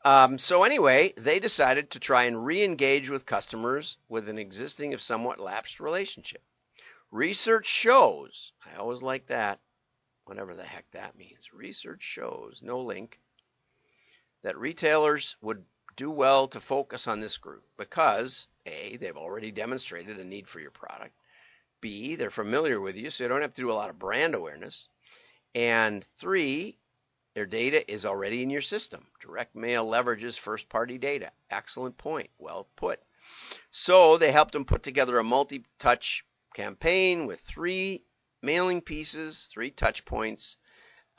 Um, 0.08 0.38
so 0.38 0.64
anyway, 0.64 1.14
they 1.18 1.38
decided 1.38 1.92
to 1.92 2.00
try 2.00 2.24
and 2.24 2.46
re-engage 2.46 3.10
with 3.10 3.26
customers 3.26 3.98
with 4.08 4.30
an 4.30 4.38
existing, 4.38 4.94
if 4.94 5.02
somewhat 5.02 5.38
lapsed 5.38 5.82
relationship. 5.82 6.42
Research 7.12 7.68
shows, 7.68 8.54
I 8.66 8.78
always 8.78 9.02
like 9.02 9.28
that, 9.28 9.60
whatever 10.24 10.56
the 10.56 10.64
heck 10.64 10.90
that 10.92 11.18
means. 11.18 11.52
Research 11.52 12.02
shows, 12.02 12.62
no 12.64 12.80
link, 12.80 13.20
that 14.44 14.58
retailers 14.58 15.36
would 15.42 15.66
do 15.98 16.10
well 16.10 16.48
to 16.48 16.62
focus 16.62 17.08
on 17.08 17.20
this 17.20 17.36
group 17.36 17.66
because 17.76 18.48
A, 18.66 18.96
they've 18.96 19.18
already 19.18 19.52
demonstrated 19.52 20.20
a 20.20 20.24
need 20.24 20.48
for 20.48 20.62
your 20.62 20.72
product. 20.72 21.16
B, 21.82 22.16
they're 22.16 22.30
familiar 22.30 22.80
with 22.80 22.96
you, 22.96 23.10
so 23.10 23.26
you 23.26 23.28
don't 23.28 23.42
have 23.42 23.56
to 23.56 23.62
do 23.62 23.72
a 23.72 23.74
lot 23.74 23.90
of 23.90 24.00
brand 24.00 24.36
awareness. 24.36 24.88
And 25.54 26.02
three, 26.02 26.78
their 27.38 27.46
data 27.46 27.88
is 27.91 28.03
already 28.03 28.41
in 28.41 28.50
your 28.50 28.63
system. 28.63 29.06
Direct 29.20 29.56
mail 29.56 29.86
leverages 29.86 30.39
first 30.39 30.70
party 30.70 30.98
data. 30.98 31.32
Excellent 31.51 31.96
point. 31.96 32.32
Well 32.39 32.67
put. 32.75 33.00
So 33.70 34.17
they 34.17 34.32
helped 34.32 34.53
them 34.53 34.65
put 34.65 34.82
together 34.82 35.20
a 35.20 35.24
multi 35.24 35.63
touch 35.77 36.25
campaign 36.56 37.27
with 37.27 37.39
three 37.41 38.01
mailing 38.41 38.82
pieces, 38.82 39.51
three 39.53 39.70
touch 39.70 40.03
points. 40.03 40.58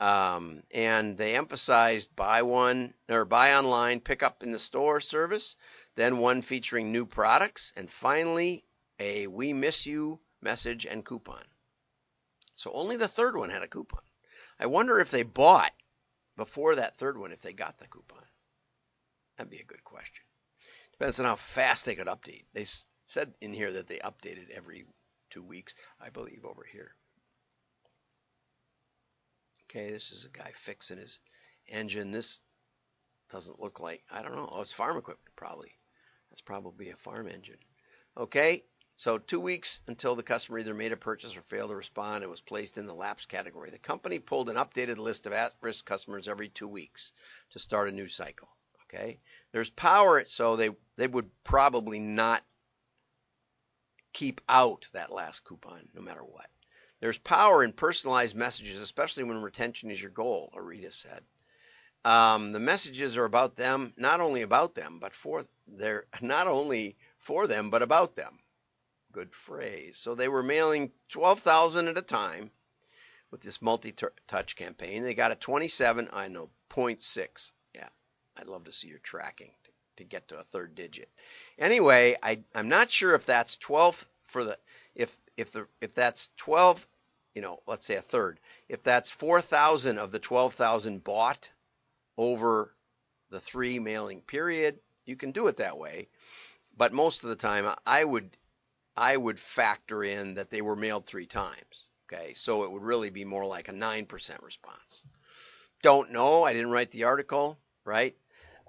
Um, 0.01 0.63
and 0.71 1.17
they 1.17 1.37
emphasized 1.37 2.13
buy 2.17 2.41
one 2.41 2.95
or 3.07 3.23
buy 3.23 3.53
online, 3.55 4.01
pick 4.01 4.21
up 4.21 4.43
in 4.43 4.51
the 4.51 4.59
store 4.59 4.99
service, 4.99 5.55
then 5.95 6.17
one 6.17 6.41
featuring 6.41 6.91
new 6.91 7.05
products, 7.05 7.71
and 7.77 7.89
finally 7.89 8.65
a 8.99 9.27
we 9.27 9.53
miss 9.53 9.85
you 9.85 10.19
message 10.41 10.85
and 10.85 11.05
coupon. 11.05 11.45
So 12.55 12.73
only 12.73 12.97
the 12.97 13.07
third 13.07 13.37
one 13.37 13.51
had 13.51 13.63
a 13.63 13.69
coupon. 13.69 14.01
I 14.59 14.65
wonder 14.65 14.99
if 14.99 15.11
they 15.11 15.23
bought 15.23 15.71
before 16.39 16.75
that 16.75 16.97
third 16.97 17.17
one 17.17 17.33
if 17.33 17.41
they 17.41 17.51
got 17.51 17.77
the 17.77 17.87
coupon. 17.87 18.23
That'd 19.37 19.51
be 19.51 19.57
a 19.57 19.65
good 19.65 19.83
question. 19.83 20.23
Depends 20.93 21.19
on 21.19 21.25
how 21.25 21.35
fast 21.35 21.85
they 21.85 21.95
could 21.95 22.07
update. 22.07 22.45
They 22.53 22.65
said 23.07 23.33
in 23.41 23.53
here 23.53 23.73
that 23.73 23.87
they 23.87 23.97
updated 23.99 24.49
every 24.49 24.85
two 25.29 25.43
weeks, 25.43 25.75
I 25.99 26.09
believe, 26.09 26.45
over 26.45 26.65
here. 26.71 26.95
Okay, 29.65 29.91
this 29.91 30.11
is 30.11 30.25
a 30.25 30.37
guy 30.37 30.51
fixing 30.55 30.97
his 30.97 31.19
engine. 31.67 32.11
This 32.11 32.39
doesn't 33.29 33.59
look 33.59 33.81
like, 33.81 34.03
I 34.09 34.21
don't 34.21 34.35
know. 34.35 34.49
Oh, 34.49 34.61
it's 34.61 34.71
farm 34.71 34.97
equipment, 34.97 35.35
probably. 35.35 35.73
That's 36.29 36.41
probably 36.41 36.89
a 36.89 36.95
farm 36.95 37.27
engine. 37.27 37.59
Okay, 38.17 38.63
so 38.99 39.17
two 39.17 39.39
weeks 39.39 39.79
until 39.87 40.13
the 40.13 40.23
customer 40.23 40.59
either 40.59 40.73
made 40.73 40.91
a 40.91 40.97
purchase 40.97 41.33
or 41.37 41.41
failed 41.43 41.69
to 41.69 41.75
respond 41.77 42.21
it 42.21 42.29
was 42.29 42.41
placed 42.41 42.77
in 42.77 42.85
the 42.85 42.93
lapse 42.93 43.25
category. 43.25 43.69
The 43.69 43.77
company 43.77 44.19
pulled 44.19 44.49
an 44.49 44.57
updated 44.57 44.97
list 44.97 45.25
of 45.25 45.31
at-risk 45.31 45.85
customers 45.85 46.27
every 46.27 46.49
two 46.49 46.67
weeks 46.67 47.13
to 47.51 47.59
start 47.59 47.87
a 47.87 47.93
new 47.93 48.09
cycle. 48.09 48.49
Okay, 48.83 49.21
there's 49.53 49.69
power, 49.69 50.25
so 50.25 50.57
they 50.57 50.71
they 50.97 51.07
would 51.07 51.29
probably 51.45 51.97
not 51.97 52.43
keep 54.11 54.41
out 54.49 54.85
that 54.91 55.13
last 55.13 55.45
coupon 55.45 55.87
no 55.93 56.01
matter 56.01 56.25
what. 56.25 56.49
There's 56.99 57.17
power 57.17 57.63
in 57.63 57.71
personalized 57.71 58.35
messages, 58.35 58.81
especially 58.81 59.23
when 59.23 59.41
retention 59.41 59.91
is 59.91 60.01
your 60.01 60.11
goal, 60.11 60.51
Arita 60.53 60.91
said. 60.91 61.23
Um, 62.03 62.51
the 62.51 62.59
messages 62.59 63.15
are 63.15 63.23
about 63.23 63.55
them, 63.55 63.93
not 63.95 64.19
only 64.19 64.41
about 64.41 64.75
them, 64.75 64.99
but 64.99 65.13
for 65.13 65.45
they're 65.69 66.05
not 66.21 66.47
only 66.47 66.97
for 67.17 67.47
them, 67.47 67.69
but 67.69 67.81
about 67.81 68.17
them. 68.17 68.39
Good 69.11 69.33
phrase. 69.33 69.97
So 69.97 70.15
they 70.15 70.27
were 70.27 70.43
mailing 70.43 70.91
12,000 71.09 71.87
at 71.87 71.97
a 71.97 72.01
time 72.01 72.51
with 73.31 73.41
this 73.41 73.61
multi-touch 73.61 74.55
campaign. 74.55 75.03
They 75.03 75.13
got 75.13 75.31
a 75.31 75.35
27, 75.35 76.09
I 76.13 76.27
know, 76.27 76.49
0.6. 76.69 77.51
Yeah, 77.73 77.89
I'd 78.37 78.47
love 78.47 78.65
to 78.65 78.71
see 78.71 78.87
your 78.87 78.99
tracking 78.99 79.51
to, 79.63 79.71
to 79.97 80.03
get 80.03 80.27
to 80.29 80.39
a 80.39 80.43
third 80.43 80.75
digit. 80.75 81.09
Anyway, 81.57 82.15
I, 82.21 82.43
I'm 82.53 82.69
not 82.69 82.91
sure 82.91 83.15
if 83.15 83.25
that's 83.25 83.57
12 83.57 84.07
for 84.29 84.43
the 84.43 84.57
if 84.95 85.17
if 85.37 85.51
the 85.51 85.67
if 85.81 85.93
that's 85.93 86.29
12, 86.37 86.85
you 87.33 87.41
know, 87.41 87.61
let's 87.67 87.85
say 87.85 87.95
a 87.95 88.01
third. 88.01 88.39
If 88.67 88.83
that's 88.83 89.09
4,000 89.09 89.97
of 89.97 90.11
the 90.11 90.19
12,000 90.19 91.03
bought 91.03 91.49
over 92.17 92.73
the 93.29 93.39
three 93.39 93.79
mailing 93.79 94.21
period, 94.21 94.79
you 95.05 95.15
can 95.15 95.31
do 95.31 95.47
it 95.47 95.57
that 95.57 95.77
way. 95.77 96.09
But 96.77 96.93
most 96.93 97.23
of 97.23 97.29
the 97.29 97.35
time, 97.35 97.73
I 97.85 98.03
would 98.03 98.37
I 98.99 99.15
would 99.15 99.39
factor 99.39 100.03
in 100.03 100.33
that 100.33 100.49
they 100.49 100.61
were 100.61 100.75
mailed 100.75 101.05
three 101.05 101.25
times. 101.25 101.87
Okay, 102.11 102.33
so 102.33 102.63
it 102.63 102.71
would 102.71 102.83
really 102.83 103.09
be 103.09 103.23
more 103.23 103.45
like 103.45 103.69
a 103.69 103.71
9% 103.71 104.43
response. 104.43 105.03
Don't 105.81 106.11
know. 106.11 106.43
I 106.43 106.51
didn't 106.51 106.71
write 106.71 106.91
the 106.91 107.05
article, 107.05 107.57
right? 107.85 108.17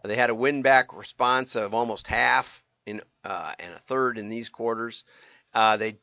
They 0.04 0.14
had 0.14 0.30
a 0.30 0.34
win 0.34 0.62
back 0.62 0.96
response 0.96 1.56
of 1.56 1.74
almost 1.74 2.06
half 2.06 2.62
in 2.86 3.02
uh, 3.24 3.54
and 3.58 3.74
a 3.74 3.80
third 3.80 4.18
in 4.18 4.28
these 4.28 4.48
quarters. 4.48 5.02
Uh, 5.52 5.76
they 5.76 5.98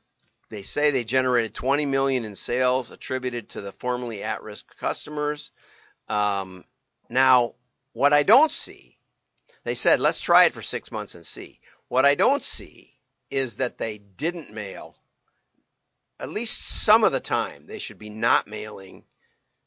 they 0.49 0.61
say 0.61 0.91
they 0.91 1.05
generated 1.05 1.53
20 1.53 1.85
million 1.85 2.25
in 2.25 2.35
sales 2.35 2.91
attributed 2.91 3.49
to 3.49 3.61
the 3.61 3.71
formerly 3.71 4.23
at-risk 4.23 4.65
customers. 4.77 5.51
Um, 6.09 6.65
now, 7.09 7.55
what 7.93 8.11
I 8.11 8.23
don't 8.23 8.51
see, 8.51 8.97
they 9.63 9.75
said 9.75 10.01
let's 10.01 10.19
try 10.19 10.45
it 10.45 10.53
for 10.53 10.61
six 10.61 10.91
months 10.91 11.15
and 11.15 11.25
see. 11.25 11.61
What 11.87 12.05
I 12.05 12.15
don't 12.15 12.43
see 12.43 12.96
is 13.29 13.57
that 13.57 13.77
they 13.77 13.97
didn't 13.97 14.53
mail 14.53 14.95
at 16.19 16.29
least 16.29 16.57
some 16.57 17.03
of 17.03 17.11
the 17.11 17.19
time 17.19 17.65
they 17.65 17.79
should 17.79 17.99
be 17.99 18.09
not 18.09 18.47
mailing 18.47 19.03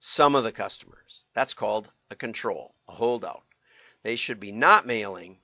some 0.01 0.35
of 0.35 0.45
the 0.45 0.53
customers. 0.53 1.25
That's 1.35 1.55
called 1.55 1.89
a 2.11 2.17
control, 2.17 2.75
a 2.89 2.93
holdout. 2.93 3.45
They 4.03 4.17
should 4.17 4.41
be 4.41 4.51
not 4.51 4.87
mailing 4.87 5.39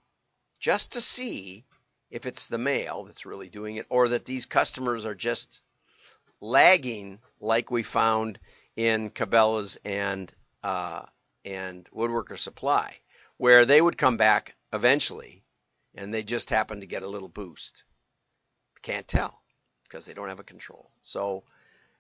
just 0.59 0.93
to 0.93 1.01
see 1.01 1.65
if 2.11 2.27
it's 2.27 2.47
the 2.47 2.59
mail 2.59 3.05
that's 3.05 3.27
really 3.27 3.49
doing 3.49 3.77
it 3.77 3.87
or 3.89 4.09
that 4.09 4.25
these 4.25 4.47
customers 4.47 5.05
are 5.05 5.15
just 5.15 5.63
lagging 6.41 7.21
like 7.41 7.71
we 7.71 7.83
found 7.83 8.39
in 8.75 9.11
Cabela's 9.11 9.77
and 9.85 10.33
uh, 10.63 11.03
and 11.45 11.89
Woodworker 11.95 12.39
Supply, 12.39 12.99
where 13.37 13.65
they 13.65 13.81
would 13.81 13.97
come 13.99 14.17
back 14.17 14.57
eventually 14.73 15.45
and 15.95 16.13
they 16.13 16.23
just 16.25 16.51
happen 16.51 16.81
to 16.81 16.87
get 16.87 17.03
a 17.03 17.09
little 17.09 17.29
boost. 17.29 17.85
Can't 18.87 19.09
tell 19.09 19.43
because 19.83 20.07
they 20.07 20.15
don't 20.15 20.29
have 20.29 20.39
a 20.39 20.45
control. 20.45 20.89
So 21.03 21.43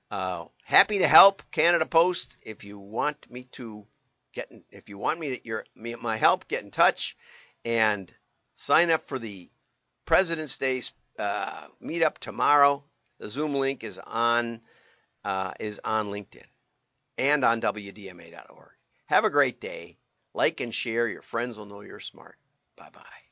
uh, 0.09 0.44
happy 0.62 1.01
to 1.01 1.09
help 1.09 1.42
Canada 1.51 1.85
Post. 1.85 2.37
If 2.44 2.62
you 2.62 2.79
want 2.79 3.29
me 3.29 3.49
to 3.53 3.85
get, 4.33 4.53
in, 4.53 4.62
if 4.70 4.88
you 4.88 4.96
want 4.96 5.18
me 5.18 5.37
to, 5.37 5.44
your 5.44 5.64
me, 5.75 5.96
my 5.96 6.16
help, 6.16 6.46
get 6.46 6.62
in 6.62 6.70
touch 6.70 7.16
and 7.64 8.14
sign 8.55 8.92
up 8.92 9.09
for 9.09 9.18
the 9.18 9.51
President's 10.05 10.59
Day 10.59 10.81
uh, 11.18 11.66
meetup 11.83 12.18
tomorrow. 12.18 12.85
The 13.18 13.29
Zoom 13.29 13.57
link 13.57 13.83
is 13.83 13.99
on 13.99 14.61
uh, 15.25 15.55
is 15.59 15.81
on 15.83 16.07
LinkedIn 16.07 16.46
and 17.18 17.44
on 17.44 17.61
WDMA.org. 17.61 18.70
Have 19.07 19.25
a 19.25 19.31
great 19.31 19.61
day. 19.61 19.99
Like 20.35 20.61
and 20.61 20.72
share. 20.72 21.09
Your 21.09 21.22
friends 21.22 21.59
will 21.59 21.66
know 21.66 21.81
you're 21.81 21.99
smart. 21.99 22.37
Bye 22.77 22.90
bye. 22.92 23.25